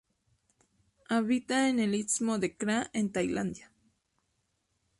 Habita 1.09 1.69
en 1.69 1.77
el 1.79 1.93
istmo 1.93 2.39
de 2.39 2.57
Kra, 2.57 2.89
en 2.91 3.11
Tailandia. 3.11 3.71